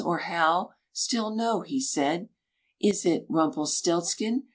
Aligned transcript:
or 0.03 0.17
Hal?" 0.17 0.73
Still 0.91 1.29
"No," 1.29 1.61
he 1.61 1.79
said. 1.79 2.27
"_Is 2.83 3.05
it 3.05 3.27
Rumpelstiltskin? 3.29 4.47